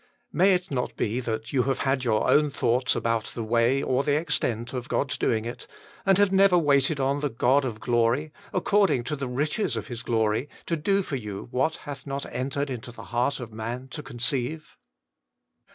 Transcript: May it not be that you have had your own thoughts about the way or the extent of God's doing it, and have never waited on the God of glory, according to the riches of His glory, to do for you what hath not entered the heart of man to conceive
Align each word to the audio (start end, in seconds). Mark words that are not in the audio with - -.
May 0.33 0.55
it 0.55 0.71
not 0.71 0.95
be 0.95 1.19
that 1.19 1.53
you 1.53 1.61
have 1.69 1.77
had 1.81 2.03
your 2.03 2.27
own 2.27 2.49
thoughts 2.49 2.95
about 2.95 3.25
the 3.25 3.43
way 3.43 3.83
or 3.83 4.03
the 4.03 4.17
extent 4.17 4.73
of 4.73 4.89
God's 4.89 5.15
doing 5.15 5.45
it, 5.45 5.67
and 6.07 6.17
have 6.17 6.31
never 6.31 6.57
waited 6.57 6.99
on 6.99 7.19
the 7.19 7.29
God 7.29 7.63
of 7.65 7.79
glory, 7.79 8.33
according 8.51 9.03
to 9.03 9.15
the 9.15 9.27
riches 9.27 9.77
of 9.77 9.89
His 9.89 10.01
glory, 10.01 10.49
to 10.65 10.75
do 10.75 11.03
for 11.03 11.17
you 11.17 11.49
what 11.51 11.75
hath 11.85 12.07
not 12.07 12.25
entered 12.33 12.69
the 12.81 13.03
heart 13.03 13.39
of 13.39 13.53
man 13.53 13.89
to 13.89 14.01
conceive 14.01 14.75